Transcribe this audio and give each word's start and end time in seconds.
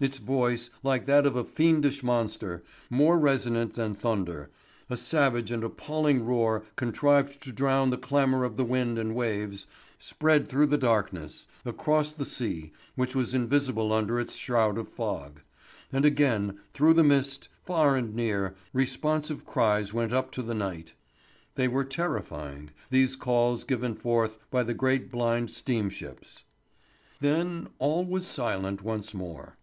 Its 0.00 0.18
voice, 0.18 0.68
like 0.82 1.06
that 1.06 1.24
of 1.24 1.36
a 1.36 1.44
fiendish 1.44 2.02
monster, 2.02 2.64
more 2.90 3.16
resonant 3.16 3.74
than 3.74 3.94
thunder—a 3.94 4.96
savage 4.96 5.52
and 5.52 5.62
appalling 5.62 6.24
roar 6.26 6.64
contrived 6.74 7.40
to 7.40 7.52
drown 7.52 7.90
the 7.90 7.96
clamour 7.96 8.42
of 8.42 8.56
the 8.56 8.64
wind 8.64 8.98
and 8.98 9.14
waves—spread 9.14 10.48
through 10.48 10.66
the 10.66 10.76
darkness, 10.76 11.46
across 11.64 12.12
the 12.12 12.24
sea, 12.24 12.72
which 12.96 13.14
was 13.14 13.32
invisible 13.32 13.92
under 13.92 14.18
its 14.18 14.34
shroud 14.34 14.76
of 14.76 14.88
fog. 14.88 15.40
And 15.92 16.04
again, 16.04 16.58
through 16.72 16.94
the 16.94 17.04
mist, 17.04 17.48
far 17.64 17.94
and 17.94 18.12
near, 18.12 18.56
responsive 18.72 19.44
cries 19.46 19.94
went 19.94 20.12
up 20.12 20.32
to 20.32 20.42
the 20.42 20.52
night. 20.52 20.94
They 21.54 21.68
were 21.68 21.84
terrifying, 21.84 22.70
these 22.90 23.14
calls 23.14 23.62
given 23.62 23.94
forth 23.94 24.36
by 24.50 24.64
the 24.64 24.74
great 24.74 25.12
blind 25.12 25.52
steam 25.52 25.88
ships. 25.88 26.42
Then 27.20 27.68
all 27.78 28.04
was 28.04 28.26
silent 28.26 28.82
once 28.82 29.14
more. 29.14 29.58